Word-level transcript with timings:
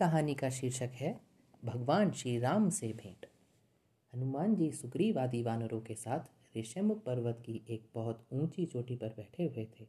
कहानी 0.00 0.34
का 0.34 0.50
शीर्षक 0.50 0.90
है, 0.94 1.20
भगवान 1.64 2.10
श्री 2.10 2.38
राम 2.38 2.68
से 2.70 2.86
भेंट। 2.88 3.26
हनुमान 4.14 4.54
जी 4.54 4.70
सुग्रीव 4.72 5.18
आदि 5.18 5.42
वानरों 5.42 5.80
के 5.80 5.94
साथ 5.94 6.56
ऋषमुख 6.56 7.02
पर्वत 7.04 7.42
की 7.46 7.60
एक 7.70 7.84
बहुत 7.94 8.26
ऊँची 8.32 8.64
चोटी 8.66 8.96
पर 8.96 9.08
बैठे 9.08 9.44
हुए 9.44 9.64
थे। 9.64 9.84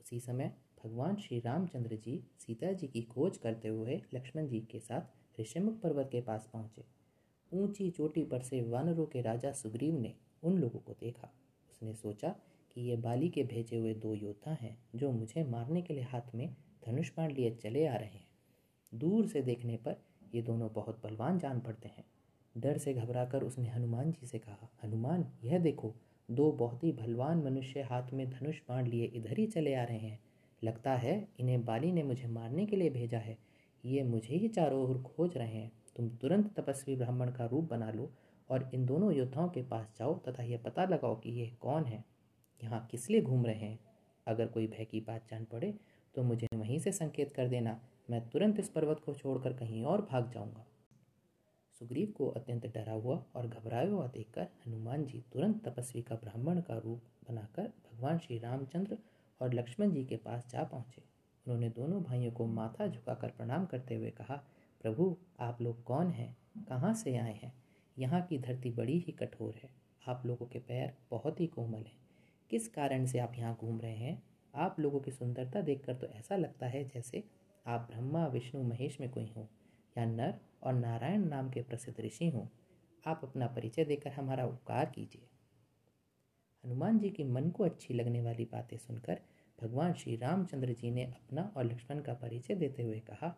उसी 0.00 0.20
समय 0.20 0.52
भगवान 0.84 1.16
श्री 1.16 1.40
रामचंद्र 1.40 1.96
जी 1.96 2.24
सीता 2.38 2.72
जी 2.72 2.86
की 2.86 3.02
खोज 3.02 3.36
करते 3.36 3.68
हुए 3.68 4.00
लक्ष्मण 4.14 4.46
जी 4.46 4.60
के 4.60 4.80
साथ 4.80 5.40
ऋषमुख 5.40 5.80
पर्वत 5.80 6.08
के 6.12 6.20
पास 6.20 6.48
पहुँचे। 6.52 6.84
ऊँची 7.52 7.90
चोटी 7.90 8.24
पर 8.24 8.40
से 8.40 8.62
वानरों 8.62 9.06
के 9.06 9.22
राजा 9.22 9.52
सुग्रीव 9.52 10.00
ने 10.00 10.14
उन 10.42 10.58
लोगों 10.58 10.80
को 10.80 10.92
देखा। 10.92 11.30
उसने 11.70 11.94
सोचा 11.94 12.28
कि 12.74 12.80
ये 12.80 12.96
बाली 12.96 13.28
के 13.28 13.42
भेजे 13.42 13.76
हुए 13.76 13.94
दो 13.94 14.14
योद्धा 14.14 14.56
हैं 14.60 14.76
जो 14.94 15.12
मुझे 15.12 15.44
मारने 15.44 15.82
के 15.82 15.94
लिए 15.94 16.04
हाथ 16.04 16.34
में 16.34 16.48
धनुष 16.86 17.10
बाण 17.16 17.32
लिए 17.32 17.50
चले 17.50 17.86
आ 17.86 17.96
रहे 17.96 18.08
हैं। 18.08 18.29
दूर 18.92 19.26
से 19.26 19.42
देखने 19.42 19.76
पर 19.76 19.96
ये 20.34 20.42
दोनों 20.42 20.68
बहुत 20.72 21.00
बलवान 21.04 21.38
जान 21.38 21.60
पड़ते 21.60 21.88
हैं। 21.88 22.04
डर 22.54 22.78
से 22.78 22.94
घबराकर 22.94 23.42
उसने 23.42 23.68
हनुमान 23.68 24.10
जी 24.12 24.26
से 24.26 24.38
कहा, 24.38 24.68
हनुमान, 24.84 25.26
यह 25.44 25.58
देखो, 25.58 25.94
दो 26.28 26.50
बहुत 26.52 26.84
ही 26.84 26.92
बलवान 26.92 27.38
मनुष्य 27.38 27.82
हाथ 27.82 28.12
में 28.12 28.28
धनुष 28.30 28.60
बाण 28.68 28.86
लिए 28.86 29.04
इधर 29.04 29.38
ही 29.38 29.46
चले 29.46 29.74
आ 29.74 29.84
रहे 29.84 29.98
हैं। 29.98 30.18
लगता 30.62 30.94
है 30.94 31.28
इन्हें 31.40 31.64
बाली 31.64 31.92
ने 31.92 32.02
मुझे 32.02 32.26
मारने 32.28 32.66
के 32.66 32.76
लिए 32.76 32.90
भेजा 32.90 33.18
है। 33.18 33.36
ये 33.84 34.02
मुझे 34.02 34.34
ही 34.34 34.48
चारों 34.48 34.82
ओर 34.82 35.02
खोज 35.02 35.36
रहे 35.36 35.48
हैं। 35.48 35.70
तुम 35.96 36.08
तुरंत 36.16 36.52
तपस्वी 36.56 36.96
ब्राह्मण 36.96 37.30
का 37.30 37.46
रूप 37.46 37.68
बना 37.70 37.90
लो 37.90 38.10
और 38.48 38.70
इन 38.74 38.84
दोनों 38.86 39.12
योद्धाओं 39.12 39.48
के 39.48 39.62
पास 39.62 39.94
जाओ 39.98 40.18
तथा 40.18 40.42
यह 40.42 40.58
पता 40.58 40.84
लगाओ 40.84 41.18
कि 41.20 41.30
ये 41.30 41.46
कौन 41.60 41.84
है। 41.84 42.04
यहाँ 42.60 42.86
किस 42.90 43.08
लिए 43.10 43.22
घूम 43.22 43.46
रहे 43.46 43.54
हैं? 43.54 43.78
अगर 44.26 44.46
कोई 44.46 44.66
भय 44.66 44.84
की 44.84 45.00
बात 45.00 45.28
जान 45.30 45.44
पड़े 45.44 45.74
तो 46.14 46.22
मुझे 46.22 46.46
वहीं 46.54 46.78
से 46.78 46.92
संकेत 46.92 47.32
कर 47.32 47.48
देना। 47.48 47.80
मैं 48.10 48.28
तुरंत 48.28 48.58
इस 48.60 48.68
पर्वत 48.68 49.00
को 49.00 49.14
छोड़कर 49.14 49.52
कहीं 49.52 49.84
और 49.84 50.02
भाग 50.02 50.30
जाऊँगा। 50.30 50.66
सुग्रीव 51.78 52.14
को 52.16 52.28
अत्यंत 52.28 52.66
डरा 52.66 52.92
हुआ 52.92 53.24
और 53.34 53.46
घबराया 53.46 53.90
हुआ 53.90 54.06
देखकर 54.06 54.48
हनुमान 54.66 55.04
जी 55.04 55.24
तुरंत 55.32 55.68
तपस्वी 55.68 56.02
का 56.02 56.14
ब्राह्मण 56.14 56.60
का 56.60 56.78
रूप 56.78 57.02
बनाकर 57.28 57.62
भगवान 57.62 58.18
श्री 58.18 58.38
रामचंद्र 58.38 58.98
और 59.40 59.54
लक्ष्मण 59.54 59.90
जी 59.90 60.04
के 60.04 60.16
पास 60.16 60.50
जा 60.50 60.64
पहुँचे। 60.64 61.02
उन्होंने 61.46 61.68
दोनों 61.68 62.02
भाइयों 62.02 62.32
को 62.32 62.46
माथा 62.46 62.86
झुकाकर 62.86 63.28
प्रणाम 63.28 63.66
करते 63.66 63.94
हुए 63.94 64.10
कहा, 64.10 64.44
प्रभु, 64.80 65.16
आप 65.40 65.62
लोग 65.62 65.84
कौन 65.84 66.10
हैं? 66.10 66.36
कहाँ 66.68 66.94
से 66.94 67.16
आए 67.16 67.34
हैं? 67.42 67.52
यहाँ 67.98 68.22
की 68.22 68.38
धरती 68.38 68.70
बड़ी 68.70 68.98
ही 68.98 69.12
कठोर 69.12 69.54
है। 69.62 69.70
आप 70.08 70.22
लोगों 70.26 70.46
के 70.46 70.58
पैर 70.58 70.94
बहुत 71.10 71.40
ही 71.40 71.46
कोमल 71.46 71.78
हैं। 71.78 71.98
किस 72.50 72.68
कारण 72.68 73.06
से 73.06 73.18
आप 73.18 73.32
यहाँ 73.38 73.58
घूम 73.60 73.80
रहे 73.80 73.96
हैं? 73.96 74.22
आप 74.54 74.80
लोगों 74.80 75.00
की 75.00 75.10
सुंदरता 75.10 75.60
देखकर 75.60 75.94
तो 75.94 76.06
ऐसा 76.06 76.36
लगता 76.36 76.66
है 76.66 76.84
जैसे 76.84 77.24
आप 77.70 77.86
ब्रह्मा, 77.90 78.26
विष्णु, 78.26 78.62
महेश 78.62 79.00
में 79.00 79.10
कोई 79.10 79.26
हो 79.36 79.48
या 79.98 80.04
नर 80.04 80.34
और 80.62 80.72
नारायण 80.72 81.24
नाम 81.24 81.50
के 81.50 81.62
प्रसिद्ध 81.62 82.00
ऋषि 82.00 82.28
हों, 82.28 82.46
आप 83.06 83.20
अपना 83.24 83.46
परिचय 83.46 83.84
देकर 83.84 84.10
हमारा 84.10 84.46
उपकार 84.46 84.86
कीजिए। 84.86 85.26
हनुमान 86.64 86.98
जी 86.98 87.10
के 87.10 87.24
मन 87.24 87.50
को 87.50 87.64
अच्छी 87.64 87.94
लगने 87.94 88.22
वाली 88.22 88.44
बातें 88.44 88.76
सुनकर 88.76 89.20
भगवान 89.58 89.92
श्री 89.92 90.16
रामचंद्र 90.16 90.72
जी 90.72 90.90
ने 90.90 91.04
अपना 91.04 91.42
और 91.56 91.64
लक्ष्मण 91.64 92.00
का 92.00 92.14
परिचय 92.14 92.54
देते 92.54 92.82
हुए 92.82 92.98
कहा 93.00 93.28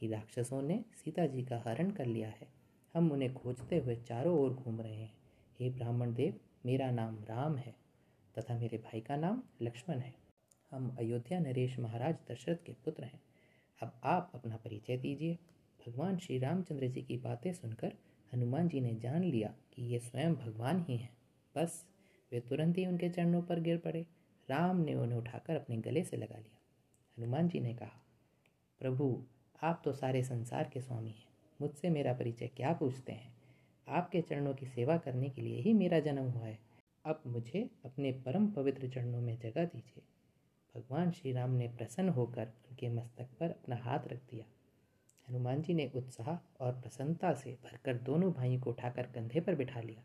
कि 0.00 0.08
राक्षसों 0.08 0.62
ने 0.62 0.84
सीता 0.94 1.26
जी 1.26 1.42
का 1.42 1.62
हरण 1.66 1.90
कर 1.90 2.06
लिया 2.06 2.28
है। 2.28 2.48
हम 2.94 3.10
उन्हें 3.12 3.32
खोजते 3.34 3.78
हुए 3.78 3.96
चारों 3.96 4.38
ओर 4.38 4.54
घूम 4.54 4.80
रहे 4.80 4.94
हैं। 4.94 5.12
हे 5.60 5.70
ब्राह्मण 5.70 6.14
देव, 6.14 6.40
मेरा 6.66 6.90
नाम 6.90 7.18
राम 7.24 7.56
है 7.56 7.74
तथा 8.34 8.58
मेरे 8.58 8.78
भाई 8.78 9.00
का 9.00 9.16
नाम 9.16 9.42
लक्ष्मण 9.62 9.98
है। 9.98 10.14
हम 10.70 10.96
अयोध्या 10.98 11.38
नरेश 11.40 11.78
महाराज 11.78 12.16
दशरथ 12.30 12.64
के 12.66 12.72
पुत्र 12.84 13.04
हैं। 13.04 13.20
अब 13.82 14.00
आप 14.04 14.32
अपना 14.34 14.56
परिचय 14.56 14.96
दीजिए। 14.96 15.38
भगवान 15.86 16.18
श्री 16.18 16.38
रामचंद्र 16.38 16.88
जी 16.88 17.02
की 17.02 17.16
बातें 17.16 17.52
सुनकर 17.52 17.92
हनुमान 18.34 18.68
जी 18.68 18.80
ने 18.80 18.94
जान 18.94 19.24
लिया 19.24 19.54
कि 19.72 19.82
ये 19.82 19.98
स्वयं 19.98 20.34
भगवान 20.34 20.84
ही 20.88 20.96
हैं। 20.96 21.16
बस, 21.56 21.86
वे 22.32 22.40
तुरंत 22.40 22.78
ही 22.78 22.86
उनके 22.86 23.08
चरणों 23.08 23.42
पर 23.42 23.60
गिर 23.60 23.78
पड़े। 23.78 24.06
राम 24.50 24.76
ने 24.76 24.94
उन्हें 24.94 25.18
उठाकर 25.18 25.56
अपने 25.56 25.76
गले 25.76 26.04
से 26.04 26.16
लगा 26.16 26.38
लिया। 26.38 26.58
हनुमान 27.18 27.48
जी 27.48 27.60
ने 27.60 27.74
कहा, 27.74 28.02
प्रभु, 28.80 29.24
आप 29.62 29.82
तो 29.84 29.92
सारे 29.92 30.22
संसार 30.22 30.70
के 30.72 30.80
स्वामी 30.80 31.10
हैं। 31.10 31.28
मुझसे 31.60 31.90
मेरा 31.90 32.12
परिचय 32.12 32.48
क्या 32.48 32.72
पूछते 32.72 33.12
हैं? 33.12 33.34
आपके 33.88 34.20
चरणों 34.20 34.54
की 34.54 34.66
सेवा 34.66 34.96
करने 34.96 35.28
के 35.28 35.42
लिए 35.42 35.60
ही 35.60 35.72
मेरा 35.72 36.00
जन्म 36.00 36.30
हुआ 36.30 36.46
है। 36.46 36.58
अब 37.04 37.22
मुझे 37.26 37.70
अपने 37.84 38.12
परम 38.12 38.46
पवित्र 38.46 38.88
चरणों 38.88 39.20
में 39.20 39.38
जगह 39.38 39.64
दीजिए। 39.64 40.02
भगवान 40.74 41.10
श्री 41.10 41.32
राम 41.32 41.50
ने 41.50 41.68
प्रसन्न 41.68 42.08
होकर 42.08 42.46
उनके 42.70 42.88
मस्तक 42.88 43.28
पर 43.40 43.50
अपना 43.50 43.76
हाथ 43.76 43.98
रख 44.06 44.20
दिया। 44.30 44.44
हनुमान 45.28 45.62
जी 45.62 45.74
ने 45.74 45.90
उत्साह 45.94 46.64
और 46.64 46.72
प्रसन्नता 46.72 47.32
से 47.34 47.52
भरकर 47.64 47.98
दोनों 47.98 48.32
भाइयों 48.32 48.60
को 48.60 48.70
उठाकर 48.70 49.02
कंधे 49.02 49.40
पर 49.40 49.54
बिठा 49.54 49.80
लिया। 49.80 50.02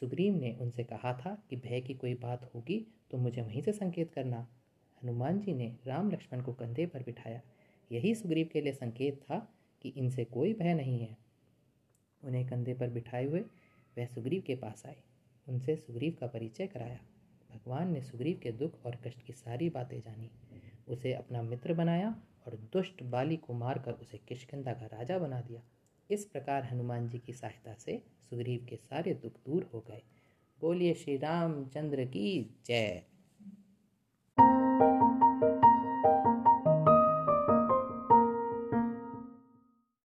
सुग्रीव 0.00 0.34
ने 0.34 0.52
उनसे 0.60 0.84
कहा 0.84 1.12
था 1.12 1.42
कि 1.50 1.56
भय 1.56 1.80
की 1.80 1.94
कोई 1.94 2.14
बात 2.14 2.50
होगी 2.54 2.86
तो 3.10 3.18
मुझे 3.18 3.42
वहीं 3.42 3.62
से 3.62 3.72
संकेत 3.72 4.12
करना। 4.12 4.46
हनुमान 5.02 5.40
जी 5.40 5.54
ने 5.54 5.76
राम 5.86 6.10
लक्ष्मण 6.10 6.42
को 6.42 6.52
कंधे 6.52 6.86
पर 6.86 7.02
बिठाया। 7.02 7.40
यही 7.92 8.14
सुग्रीव 8.14 8.48
के 8.52 8.60
लिए 8.60 8.72
संकेत 8.72 9.20
था 9.22 9.38
कि 9.82 9.88
इनसे 9.88 10.24
कोई 10.24 10.52
भय 10.52 10.74
नहीं 10.74 10.98
है। 10.98 11.16
उन्हें 12.24 12.46
कंधे 12.48 12.74
पर 12.74 12.90
बिठाए 12.90 13.24
हुए 13.24 13.40
वह 13.98 14.06
सुग्रीव 14.06 14.42
के 14.46 14.54
पास 14.54 14.82
आए। 14.86 14.96
उनसे 15.48 15.76
सुग्रीव 15.76 16.16
का 16.20 16.26
परिचय 16.26 16.66
कराया। 16.66 16.98
भगवान 17.66 17.92
ने 17.92 18.00
सुग्रीव 18.00 18.40
के 18.42 18.50
दुख 18.52 18.86
और 18.86 18.96
कष्ट 18.96 19.22
की 19.22 19.32
सारी 19.32 19.70
बातें 19.70 20.00
जानी। 20.00 20.30
उसे 20.88 21.12
अपना 21.12 21.42
मित्र 21.42 21.74
बनाया 21.74 22.22
और 22.46 22.56
दुष्ट 22.56 23.02
बाली 23.02 23.36
को 23.36 23.52
मारकर 23.52 23.92
उसे 23.92 24.18
किशकंदा 24.18 24.72
का 24.72 24.86
राजा 24.86 25.18
बना 25.18 25.40
दिया। 25.40 25.62
इस 26.10 26.24
प्रकार 26.24 26.64
हनुमान 26.64 27.08
जी 27.08 27.18
की 27.18 27.32
सहायता 27.32 27.74
से 27.74 28.02
सुग्रीव 28.30 28.66
के 28.68 28.76
सारे 28.76 29.14
दुख 29.14 29.32
दूर 29.32 29.70
हो 29.74 29.80
गए। 29.80 30.02
बोलिए 30.60 30.94
श्री 30.94 31.16
रामचंद्र 31.16 32.04
की 32.04 32.60
जय। 32.66 33.02